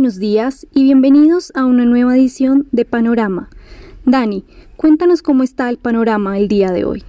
[0.00, 3.50] buenos días y bienvenidos a una nueva edición de Panorama.
[4.06, 4.46] Dani,
[4.78, 7.04] cuéntanos cómo está el panorama el día de hoy.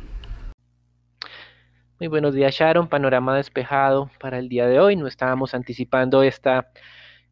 [2.01, 4.97] Muy buenos días Sharon, panorama despejado para el día de hoy.
[4.97, 6.69] No estábamos anticipando esta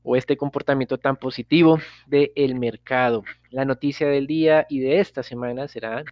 [0.02, 3.26] o este comportamiento tan positivo del mercado.
[3.50, 6.06] La noticia del día y de esta semana serán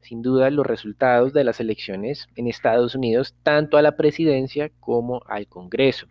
[0.00, 5.22] sin duda los resultados de las elecciones en Estados Unidos, tanto a la presidencia como
[5.26, 6.06] al Congreso.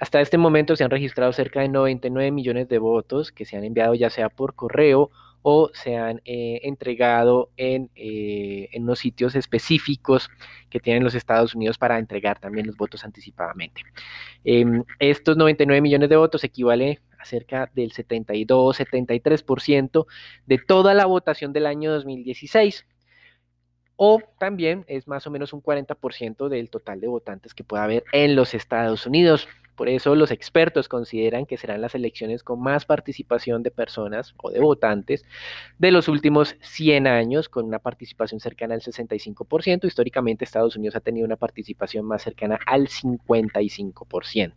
[0.00, 3.64] Hasta este momento se han registrado cerca de 99 millones de votos que se han
[3.64, 5.10] enviado ya sea por correo
[5.42, 10.28] o se han eh, entregado en, eh, en, unos sitios específicos
[10.68, 13.82] que tienen los Estados Unidos para entregar también los votos anticipadamente.
[14.44, 20.06] Em, estos 99 millones de votos equivale a cerca del 72-73%
[20.46, 22.86] de toda la votación del año 2016
[24.02, 28.02] o también es más o menos un 40% del total de votantes que pueda haber
[28.12, 29.46] en los Estados Unidos.
[29.76, 34.50] Por eso los expertos consideran que serán las elecciones con más participación de personas o
[34.50, 35.22] de votantes
[35.78, 39.84] de los últimos 100 años, con una participación cercana al 65%.
[39.84, 44.54] Históricamente Estados Unidos ha tenido una participación más cercana al 55%.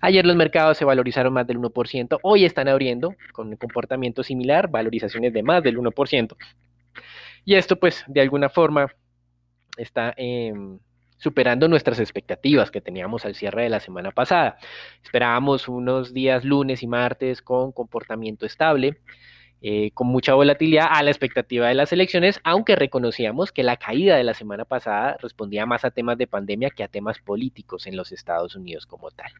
[0.00, 4.70] Ayer los mercados se valorizaron más del 1%, hoy están abriendo con un comportamiento similar,
[4.70, 6.34] valorizaciones de más del 1%.
[7.44, 8.86] Y esto pues de alguna forma
[9.76, 10.14] está...
[10.16, 10.52] Eh,
[11.20, 14.56] superando nuestras expectativas que teníamos al cierre de la semana pasada.
[15.04, 19.00] Esperábamos unos días lunes y martes con comportamiento estable.
[19.62, 24.16] Eh, con mucha volatilidad a la expectativa de las elecciones, aunque reconocíamos que la caída
[24.16, 27.94] de la semana pasada respondía más a temas de pandemia que a temas políticos en
[27.94, 29.30] los Estados Unidos como tal.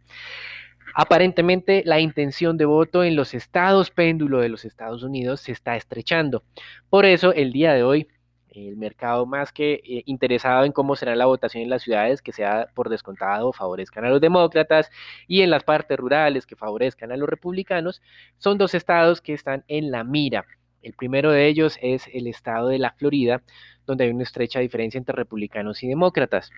[0.95, 5.77] Aparentemente la intención de voto en los estados péndulo de los Estados Unidos se está
[5.77, 6.43] estrechando.
[6.89, 8.09] Por eso el día de hoy
[8.53, 12.33] el mercado más que eh, interesado en cómo será la votación en las ciudades, que
[12.33, 14.91] sea por descontado favorezcan a los demócratas
[15.27, 18.03] y en las partes rurales que favorezcan a los republicanos,
[18.39, 20.45] son dos estados que están en la mira.
[20.83, 23.43] El primero de ellos es el estado de la Florida,
[23.87, 26.51] donde hay una estrecha diferencia entre republicanos y demócratas.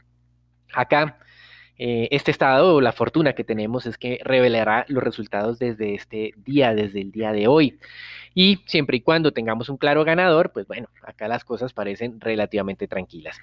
[0.73, 1.19] Acá
[1.79, 6.75] eh, este estado la fortuna que tenemos es que revelará los resultados desde este día,
[6.75, 7.79] desde el día de hoy.
[8.35, 12.89] Y siempre y cuando tengamos un claro ganador, pues bueno, acá las cosas parecen relativamente
[12.89, 13.39] tranquilas.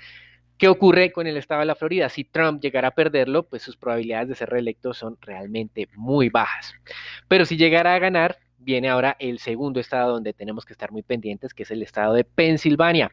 [0.58, 2.10] ¿Qué ocurre con el estado de la Florida?
[2.10, 6.74] Si Trump llegara a perderlo, pues sus probabilidades de ser reelecto son realmente muy bajas.
[7.30, 11.02] Pero si llegara a ganar, viene ahora el segundo estado donde tenemos que estar muy
[11.02, 13.12] pendientes, que es el estado de Pensilvania.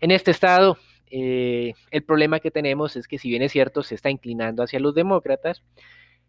[0.00, 0.78] En este estado
[1.10, 4.80] eh, el problema que tenemos es que si bien es cierto, se está inclinando hacia
[4.80, 5.62] los demócratas,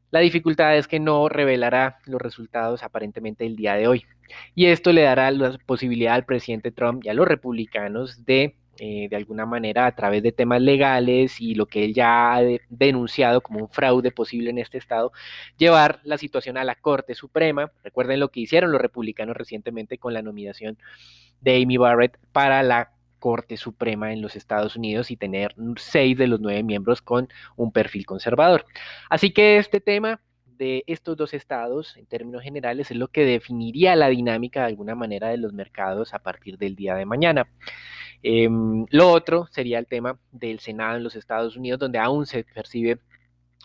[0.10, 4.06] la dificultad es que no revelará los resultados aparentemente el día de hoy.
[4.56, 9.08] Y esto le dará la posibilidad al presidente Trump y a los republicanos de, eh,
[9.10, 13.42] de alguna manera, a través de temas legales y lo que él ya ha denunciado
[13.42, 15.12] como un fraude posible en este estado,
[15.58, 17.72] llevar la situación a la Corte Suprema.
[17.84, 20.78] Recuerden lo que hicieron los republicanos recientemente con la nominación
[21.42, 26.28] de Amy Barrett para la Corte Suprema en los Estados Unidos y tener seis de
[26.28, 28.66] los nueve miembros con un perfil conservador.
[29.10, 30.22] Así que este tema
[30.58, 34.96] de estos dos estados, en términos generales, es lo que definiría la dinámica de alguna
[34.96, 37.48] manera de los mercados a partir del día de mañana.
[38.24, 42.44] Em, lo otro sería el tema del Senado en los Estados Unidos, donde aún se
[42.44, 43.00] percibe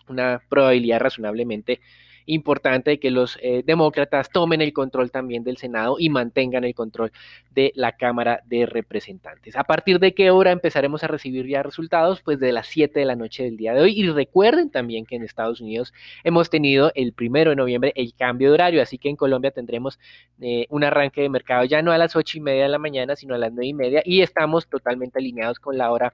[0.07, 1.81] una probabilidad razonablemente
[2.25, 6.75] importante de que los eh, demócratas tomen el control también del Senado y mantengan el
[6.75, 7.11] control
[7.51, 9.55] de la Cámara de Representantes.
[9.55, 12.21] ¿A partir de qué hora empezaremos a recibir ya resultados?
[12.21, 13.99] Pues de las 7 de la noche del día de hoy.
[13.99, 18.49] Y recuerden también que en Estados Unidos hemos tenido el primero de noviembre el cambio
[18.49, 19.99] de horario, así que en Colombia tendremos
[20.41, 23.15] eh, un arranque de mercado ya no a las 8 y media de la mañana,
[23.15, 26.13] sino a las 9 y media y estamos totalmente alineados con la hora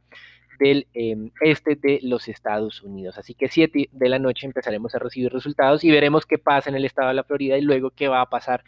[0.59, 3.17] del em, este de los Estados Unidos.
[3.17, 6.75] Así que 7 de la noche empezaremos a recibir resultados y veremos qué pasa en
[6.75, 8.63] el estado de la Florida y luego qué va a pasar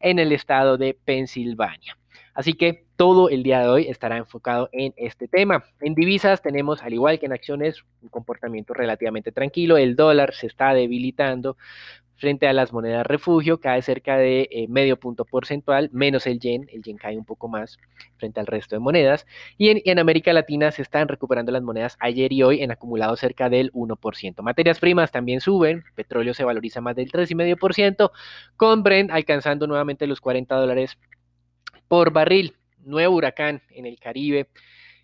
[0.00, 1.98] en el estado de Pensilvania.
[2.34, 5.64] Así que todo el día de hoy estará enfocado en este tema.
[5.80, 9.76] En divisas tenemos, al igual que en acciones, un comportamiento relativamente tranquilo.
[9.76, 11.56] El dólar se está debilitando
[12.22, 16.68] frente a las monedas refugio, cae cerca de eh, medio punto porcentual, menos el yen,
[16.72, 17.78] el yen cae un poco más
[18.16, 19.26] frente al resto de monedas,
[19.58, 23.48] y en, América Latina se están recuperando las monedas ayer y hoy en acumulado cerca
[23.48, 24.40] del 1%.
[24.40, 28.12] Materias primas también suben, petróleo se valoriza más del 3,5%,
[28.56, 30.96] con Brent alcanzando nuevamente los 40 dólares
[31.92, 32.56] por barril.
[32.86, 34.48] Nuevo huracán en el Caribe,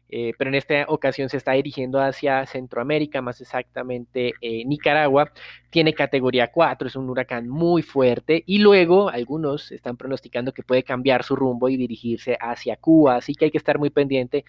[0.09, 5.31] eh, pero en esta ocasión se está dirigiendo hacia Centroamérica, más exactamente eh, Nicaragua.
[5.69, 10.83] Tiene categoría 4, es un huracán muy fuerte y luego algunos están pronosticando que puede
[10.83, 14.47] cambiar su rumbo y dirigirse hacia Cuba, así que hay que estar muy pendiente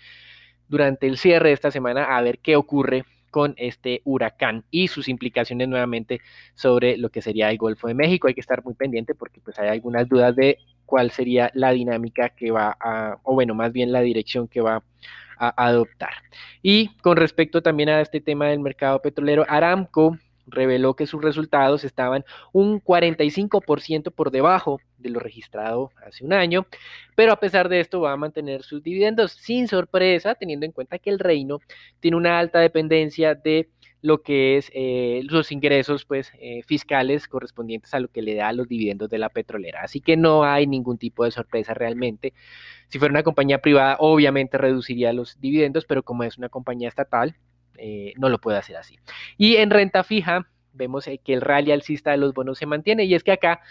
[0.69, 5.09] durante el cierre de esta semana a ver qué ocurre con este huracán y sus
[5.09, 6.21] implicaciones nuevamente
[6.55, 8.29] sobre lo que sería el Golfo de México.
[8.29, 10.57] Hay que estar muy pendiente porque pues hay algunas dudas de
[10.89, 14.83] cuál sería la dinámica que va a, o bueno, más bien la dirección que va
[15.37, 16.13] a adoptar.
[16.63, 21.83] Y con respecto también a este tema del mercado petrolero, Aramco reveló que sus resultados
[21.83, 26.65] estaban un 45% por debajo de lo registrado hace un año,
[27.15, 30.97] pero a pesar de esto va a mantener sus dividendos sin sorpresa, teniendo en cuenta
[30.97, 31.59] que el reino
[31.99, 33.69] tiene una alta dependencia de
[34.01, 38.53] lo que es eh, los ingresos pues, eh, fiscales correspondientes a lo que le da
[38.53, 39.81] los dividendos de la petrolera.
[39.83, 42.33] Así que no hay ningún tipo de sorpresa realmente.
[42.87, 47.35] Si fuera una compañía privada, obviamente reduciría los dividendos, pero como es una compañía estatal,
[47.77, 48.97] eh, no lo puede hacer así.
[49.37, 53.05] Y en renta fija, vemos eh, que el rally alcista de los bonos se mantiene
[53.05, 53.61] y es que acá,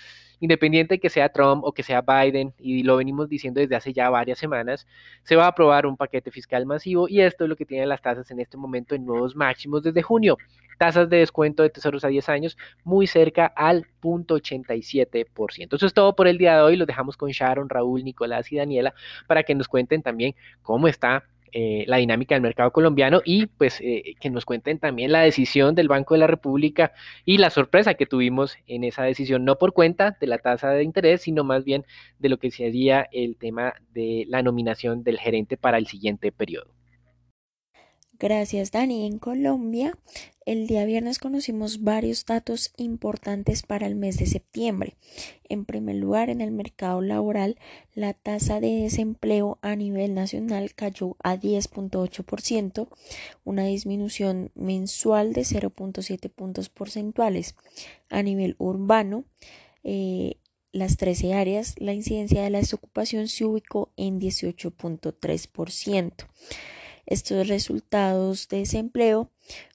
[0.40, 3.92] independiente de que sea Trump o que sea Biden, y lo venimos diciendo desde hace
[3.92, 4.86] ya varias semanas,
[5.22, 8.02] se va a aprobar un paquete fiscal masivo y esto es lo que tienen las
[8.02, 10.36] tasas en este momento en nuevos máximos desde junio.
[10.78, 15.74] Tasas de descuento de tesoros a 10 años muy cerca al 0.87%.
[15.74, 16.76] Eso es todo por el día de hoy.
[16.76, 18.94] Lo dejamos con Sharon, Raúl, Nicolás y Daniela
[19.26, 23.80] para que nos cuenten también cómo está eh, la dinámica del mercado colombiano y pues
[23.80, 26.92] eh, que nos cuenten también la decisión del Banco de la República
[27.24, 30.82] y la sorpresa que tuvimos en esa decisión, no por cuenta de la tasa de
[30.82, 31.84] interés, sino más bien
[32.18, 36.77] de lo que sería el tema de la nominación del gerente para el siguiente periodo.
[38.20, 39.06] Gracias, Dani.
[39.06, 39.96] En Colombia,
[40.44, 44.96] el día viernes conocimos varios datos importantes para el mes de septiembre.
[45.48, 47.58] En primer lugar, en el mercado laboral,
[47.94, 52.88] la tasa de desempleo a nivel nacional cayó a 10.8%,
[53.44, 57.54] una disminución mensual de 0.7 puntos porcentuales.
[58.10, 59.26] A nivel urbano,
[59.84, 60.38] eh,
[60.72, 66.26] las 13 áreas, la incidencia de la desocupación se ubicó en 18.3%.
[67.08, 69.30] Estos resultados de desempleo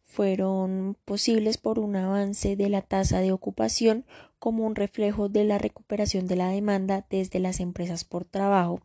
[0.05, 4.05] fueron posibles por un avance de la tasa de ocupación
[4.37, 8.81] como un reflejo de la recuperación de la demanda desde las empresas por trabajo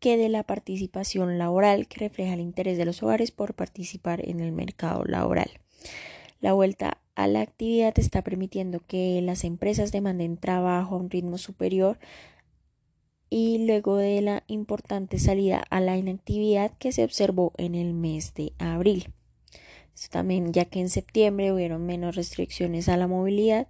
[0.00, 4.40] que de la participación laboral que refleja el interés de los hogares por participar en
[4.40, 5.50] el mercado laboral.
[6.40, 11.38] La vuelta a la actividad está permitiendo que las empresas demanden trabajo a un ritmo
[11.38, 11.98] superior
[13.34, 18.34] y luego de la importante salida a la inactividad que se observó en el mes
[18.34, 19.08] de abril.
[19.94, 23.68] Esto también ya que en septiembre hubieron menos restricciones a la movilidad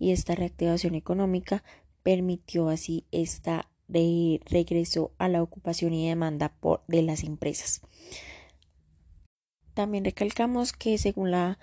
[0.00, 1.62] y esta reactivación económica
[2.02, 7.82] permitió así esta regreso a la ocupación y demanda por, de las empresas.
[9.74, 11.60] También recalcamos que según la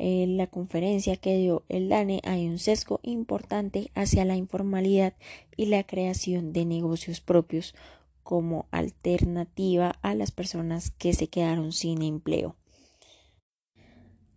[0.00, 5.12] la conferencia que dio el DANE hay un sesgo importante hacia la informalidad
[5.56, 7.74] y la creación de negocios propios
[8.22, 12.56] como alternativa a las personas que se quedaron sin empleo.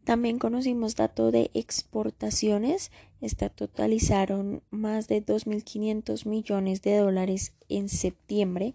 [0.03, 2.91] También conocimos datos de exportaciones.
[3.21, 8.73] Esta totalizaron más de 2.500 millones de dólares en septiembre.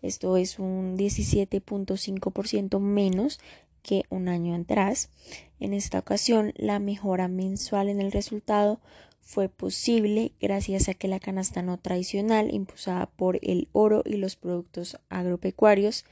[0.00, 3.40] Esto es un 17.5% menos
[3.82, 5.10] que un año atrás.
[5.58, 8.80] En esta ocasión, la mejora mensual en el resultado
[9.20, 14.36] fue posible gracias a que la canasta no tradicional, impulsada por el oro y los
[14.36, 16.04] productos agropecuarios,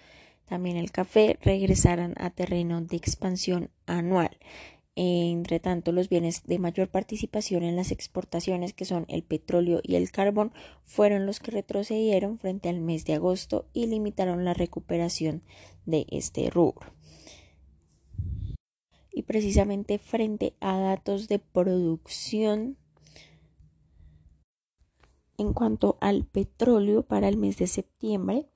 [0.48, 4.38] también el café, regresaran a terreno de expansión anual.
[4.94, 9.94] Entre tanto, los bienes de mayor participación en las exportaciones, que son el petróleo y
[9.94, 10.52] el carbón,
[10.84, 15.42] fueron los que retrocedieron frente al mes de agosto y limitaron la recuperación
[15.87, 16.98] de este rubro
[19.18, 22.76] y precisamente frente a datos de producción
[25.37, 28.46] en cuanto al petróleo para el mes de septiembre,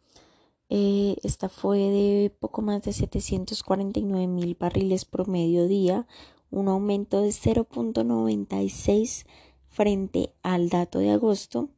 [0.69, 6.07] eh, esta fue de poco más de 749 mil barriles promedio día,
[6.53, 9.27] un aumento de 0.96
[9.69, 11.71] frente al dato de agosto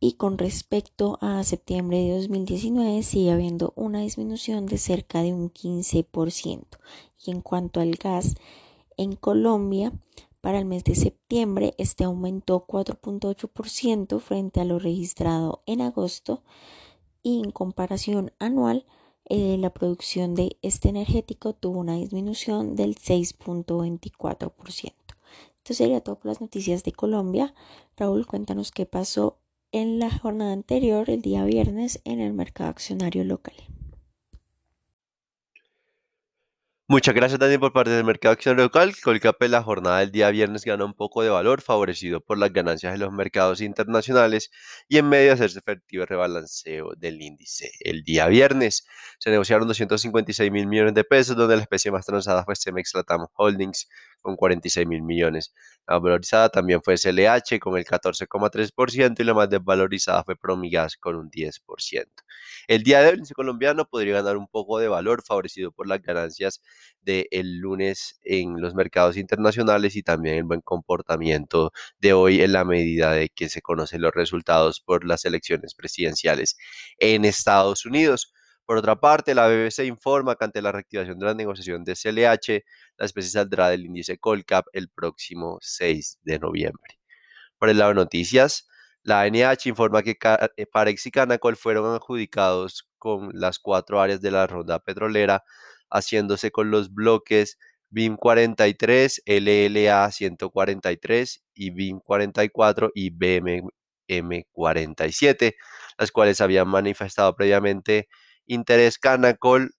[0.00, 5.52] y con respecto a septiembre de 2019 sigue habiendo una disminución de cerca de un
[5.52, 6.66] 15%.
[7.24, 8.34] Y en cuanto al gas,
[8.96, 9.92] en Colombia,
[10.40, 16.42] para el mes de septiembre, este aumentó 4.8% frente a lo registrado en agosto
[17.22, 18.84] y en comparación anual,
[19.26, 24.92] eh, la producción de este energético tuvo una disminución del 6.24%.
[25.58, 27.54] Esto sería todo por las noticias de Colombia.
[27.96, 29.38] Raúl, cuéntanos qué pasó
[29.70, 33.54] en la jornada anterior, el día viernes, en el mercado accionario local.
[36.92, 38.94] Muchas gracias Daniel por parte del mercado acción local.
[39.02, 42.52] Colcap en la jornada del día viernes gana un poco de valor, favorecido por las
[42.52, 44.50] ganancias de los mercados internacionales
[44.90, 47.70] y en medio de hacerse efectivo rebalanceo del índice.
[47.80, 48.86] El día viernes
[49.18, 53.26] se negociaron 256 mil millones de pesos, donde la especie más transada fue Cemex Latam
[53.36, 53.88] Holdings
[54.22, 55.52] con 46 mil millones.
[55.86, 61.16] La valorizada también fue SLH con el 14,3% y la más desvalorizada fue Promigas con
[61.16, 62.06] un 10%.
[62.68, 65.88] El día de hoy el índice colombiano podría ganar un poco de valor, favorecido por
[65.88, 66.62] las ganancias
[67.02, 72.64] del lunes en los mercados internacionales y también el buen comportamiento de hoy en la
[72.64, 76.56] medida de que se conocen los resultados por las elecciones presidenciales
[76.98, 78.32] en Estados Unidos.
[78.66, 82.64] Por otra parte, la BBC informa que ante la reactivación de la negociación de CLH,
[82.96, 86.98] la especie saldrá del índice Colcap el próximo 6 de noviembre.
[87.58, 88.68] Por el lado de noticias,
[89.02, 90.16] la NH informa que
[90.56, 95.42] eh, Parex y Canacol fueron adjudicados con las cuatro áreas de la ronda petrolera,
[95.90, 97.58] haciéndose con los bloques
[97.90, 105.56] BIM 43, LLA 143 y BIM 44 y BMM 47,
[105.98, 108.08] las cuales habían manifestado previamente
[108.46, 109.72] interés Canacol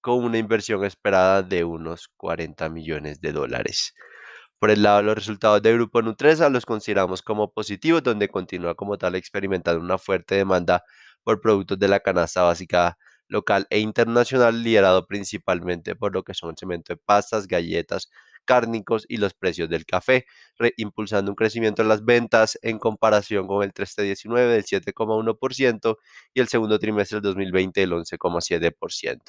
[0.00, 3.94] con una inversión esperada de unos 40 millones de dólares.
[4.58, 8.98] Por el lado los resultados del grupo Nutresa los consideramos como positivos, donde continúa como
[8.98, 10.84] tal experimentando una fuerte demanda
[11.24, 16.56] por productos de la canasta básica local e internacional, liderado principalmente por lo que son
[16.56, 18.10] cemento de pastas, galletas,
[18.44, 20.26] cárnicos y los precios del café,
[20.76, 25.96] impulsando un crecimiento en las ventas en comparación con el 3T19 del 7,1%
[26.34, 29.20] y el segundo trimestre del 2020 del 11,7%.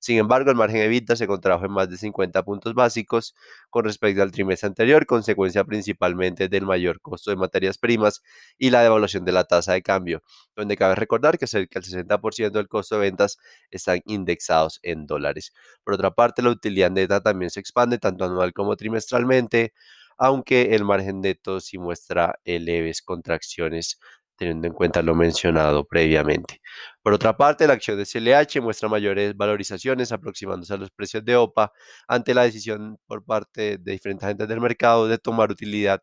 [0.00, 3.34] Sin embargo, el margen de EBITDA se contrajo en más de 50 puntos básicos
[3.68, 8.22] con respecto al trimestre anterior, consecuencia principalmente del mayor costo de materias primas
[8.58, 10.22] y la devaluación de la tasa de cambio,
[10.56, 13.38] donde cabe recordar que cerca del 60% del costo de ventas
[13.70, 15.52] están indexados en dólares.
[15.84, 19.74] Por otra parte, la utilidad neta también se expande tanto anual como trimestralmente,
[20.16, 23.98] aunque el margen neto sí muestra leves contracciones
[24.40, 26.62] teniendo en cuenta lo mencionado previamente.
[27.02, 31.36] Por otra parte, la acción de CLH muestra mayores valorizaciones aproximándose a los precios de
[31.36, 31.72] OPA
[32.08, 36.02] ante la decisión por parte de diferentes agentes del mercado de tomar utilidad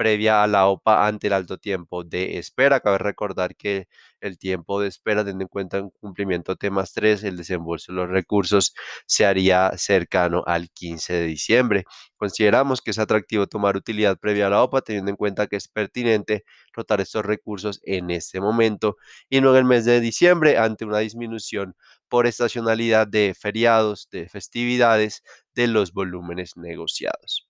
[0.00, 2.80] previa a la OPA ante el alto tiempo de espera.
[2.80, 3.86] Cabe recordar que
[4.22, 8.08] el tiempo de espera, teniendo en cuenta el cumplimiento temas 3, el desembolso de los
[8.08, 8.72] recursos
[9.06, 11.84] se haría cercano al 15 de diciembre.
[12.16, 15.68] Consideramos que es atractivo tomar utilidad previa a la OPA, teniendo en cuenta que es
[15.68, 18.96] pertinente rotar estos recursos en este momento
[19.28, 21.74] y no en el mes de diciembre ante una disminución
[22.08, 25.22] por estacionalidad de feriados, de festividades,
[25.54, 27.49] de los volúmenes negociados.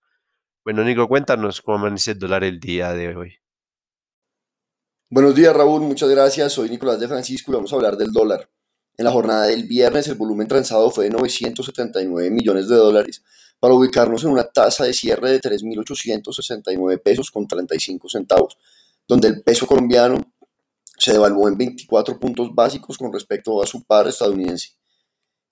[0.62, 3.32] Bueno, Nico, cuéntanos cómo amanece el dólar el día de hoy.
[5.08, 5.80] Buenos días, Raúl.
[5.80, 6.52] Muchas gracias.
[6.52, 8.46] Soy Nicolás de Francisco y vamos a hablar del dólar.
[8.98, 13.24] En la jornada del viernes, el volumen transado fue de 979 millones de dólares
[13.58, 18.58] para ubicarnos en una tasa de cierre de 3.869 pesos con 35 centavos,
[19.08, 20.20] donde el peso colombiano
[20.98, 24.72] se devaluó en 24 puntos básicos con respecto a su par estadounidense.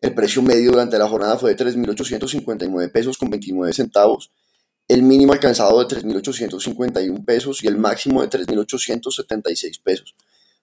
[0.02, 4.30] El precio medio durante la jornada fue de 3.859 pesos con 29 centavos
[4.88, 10.14] el mínimo alcanzado de 3.851 pesos y el máximo de 3.876 pesos.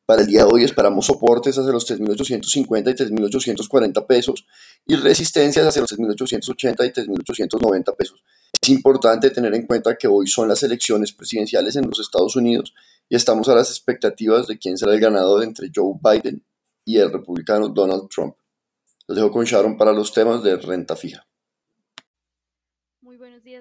[0.06, 4.46] Para el día de hoy esperamos soportes hacia los 3.850 y 3.840 pesos
[4.86, 8.24] y resistencias hacia los 3.880 y 3.890 pesos.
[8.60, 12.74] Es importante tener en cuenta que hoy son las elecciones presidenciales en los Estados Unidos
[13.08, 16.44] y estamos a las expectativas de quién será el ganador entre Joe Biden
[16.84, 18.36] y el republicano Donald Trump.
[19.08, 21.28] Los dejo con Sharon para los temas de renta fija.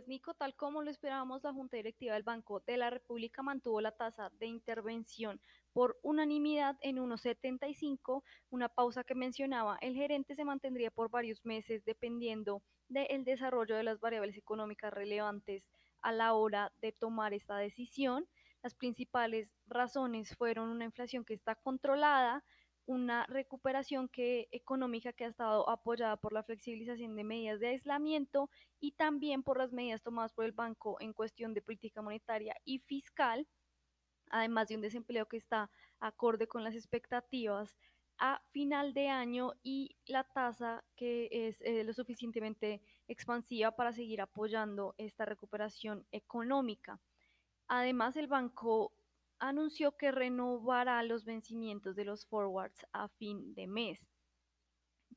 [0.07, 0.35] Nico.
[0.35, 4.31] Tal como lo esperábamos, la Junta Directiva del Banco de la República mantuvo la tasa
[4.39, 5.41] de intervención
[5.73, 11.85] por unanimidad en 1,75, una pausa que mencionaba el gerente se mantendría por varios meses
[11.85, 15.67] dependiendo del desarrollo de las variables económicas relevantes
[16.01, 18.29] a la hora de tomar esta decisión.
[18.63, 22.45] Las principales razones fueron una inflación que está controlada,
[22.87, 28.51] una recuperación que, económica que ha estado apoyada por la flexibilización de medidas de aislamiento
[28.81, 32.81] y también por las medidas tomadas por el banco en cuestión de política monetaria y
[32.81, 33.47] fiscal,
[34.31, 37.77] además de un desempleo que está acorde con las expectativas
[38.19, 44.21] a final de año y la tasa que es eh, lo suficientemente expansiva para seguir
[44.21, 47.01] apoyando esta recuperación económica.
[47.67, 48.93] Además, el banco
[49.39, 54.07] anunció que renovará los vencimientos de los forwards a fin de mes.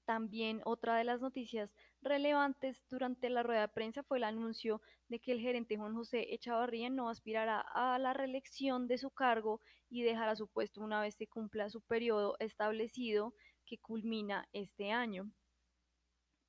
[0.06, 5.20] También otra de las noticias relevantes durante la rueda de prensa fue el anuncio de
[5.20, 9.60] que el gerente Juan José Echavarría no aspirará a la reelección de su cargo
[9.90, 13.34] y dejará su puesto una vez que cumpla su periodo establecido
[13.66, 15.30] que culmina este año.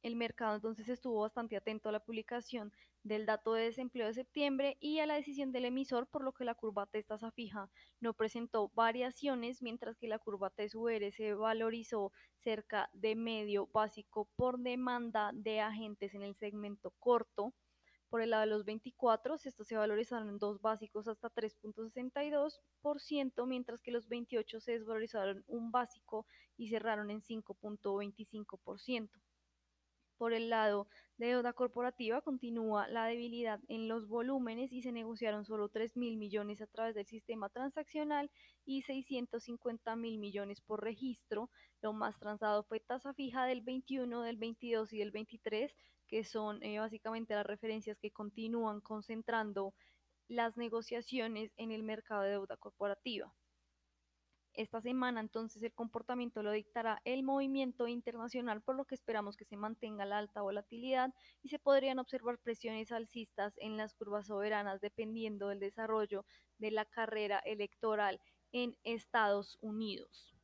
[0.09, 2.73] El mercado entonces estuvo bastante atento a la publicación
[3.05, 6.47] del dato de desempleo de septiembre y a la decisión del emisor, por lo que
[6.47, 7.69] la curva T tasa fija
[8.01, 14.31] no presentó variaciones, mientras que la curva T TSUR se valorizó cerca de medio básico
[14.35, 17.53] por demanda de agentes en el segmento corto.
[18.09, 23.83] Por el lado de los 24, estos se valorizaron en dos básicos hasta 3.62%, mientras
[23.83, 26.25] que los 28 se desvalorizaron un básico
[26.57, 29.11] y cerraron en 5.25%.
[30.19, 35.45] Por el lado de deuda corporativa continúa la debilidad en los volúmenes y se negociaron
[35.45, 38.29] solo 3 mil millones a través del sistema transaccional
[38.67, 41.51] y 650 mil millones por registro.
[41.83, 45.73] Lo más transado fue tasa fija del 21, del 22 y del 23,
[46.09, 49.75] que son eh, básicamente las referencias que continúan concentrando
[50.27, 53.33] las negociaciones en el mercado de deuda corporativa.
[54.55, 59.45] Esta semana entonces el comportamiento lo dictará el movimiento internacional, por lo que esperamos que
[59.45, 64.81] se mantenga la alta volatilidad y se podrían observar presiones alcistas en las curvas soberanas
[64.81, 66.25] dependiendo del desarrollo
[66.59, 70.35] de la carrera electoral en Estados Unidos.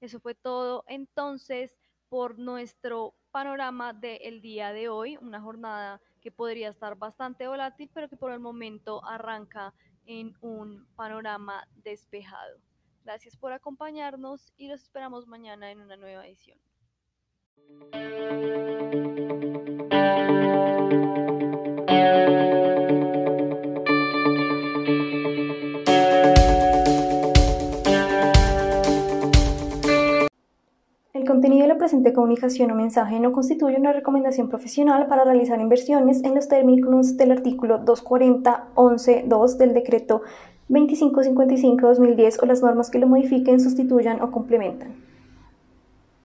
[0.00, 1.76] Eso fue todo entonces
[2.08, 8.08] por nuestro panorama del día de hoy, una jornada que podría estar bastante volátil, pero
[8.08, 9.74] que por el momento arranca
[10.06, 12.60] en un panorama despejado.
[13.06, 16.58] Gracias por acompañarnos y los esperamos mañana en una nueva edición.
[31.14, 35.60] El contenido de la presente comunicación o mensaje no constituye una recomendación profesional para realizar
[35.60, 40.22] inversiones en los términos del artículo 240.11.2 del decreto
[40.68, 45.05] 2555-2010 o las normas que lo modifiquen, sustituyan o complementan.